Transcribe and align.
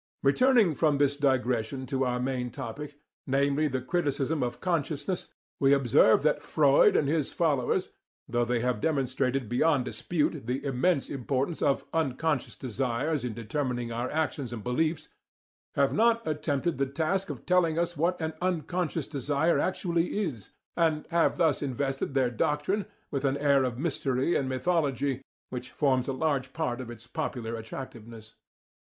Returning 0.23 0.73
from 0.73 0.97
this 0.97 1.15
digression 1.15 1.85
to 1.85 2.05
our 2.05 2.19
main 2.19 2.49
topic, 2.49 2.97
namely, 3.27 3.67
the 3.67 3.81
criticism 3.83 4.41
of 4.41 4.59
"consciousness," 4.59 5.27
we 5.59 5.73
observe 5.73 6.23
that 6.23 6.41
Freud 6.41 6.95
and 6.95 7.07
his 7.07 7.31
followers, 7.31 7.89
though 8.27 8.43
they 8.43 8.61
have 8.61 8.81
demonstrated 8.81 9.47
beyond 9.47 9.85
dispute 9.85 10.47
the 10.47 10.65
immense 10.65 11.07
importance 11.07 11.61
of 11.61 11.85
"unconscious" 11.93 12.55
desires 12.55 13.23
in 13.23 13.35
determining 13.35 13.91
our 13.91 14.09
actions 14.09 14.51
and 14.51 14.63
beliefs, 14.63 15.09
have 15.75 15.93
not 15.93 16.25
attempted 16.25 16.79
the 16.79 16.87
task 16.87 17.29
of 17.29 17.45
telling 17.45 17.77
us 17.77 17.95
what 17.95 18.19
an 18.19 18.33
"unconscious" 18.41 19.05
desire 19.05 19.59
actually 19.59 20.17
is, 20.17 20.49
and 20.75 21.05
have 21.11 21.37
thus 21.37 21.61
invested 21.61 22.15
their 22.15 22.31
doctrine 22.31 22.87
with 23.11 23.23
an 23.23 23.37
air 23.37 23.63
of 23.63 23.77
mystery 23.77 24.33
and 24.35 24.49
mythology 24.49 25.21
which 25.51 25.69
forms 25.69 26.07
a 26.07 26.11
large 26.11 26.53
part 26.53 26.81
of 26.81 26.89
its 26.89 27.05
popular 27.05 27.55
attractiveness. 27.55 28.33